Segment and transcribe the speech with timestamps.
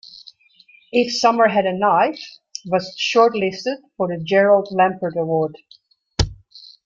[0.91, 2.19] "If Summer Had a Knife"
[2.65, 5.59] was shortlisted for the Gerald Lampert Award.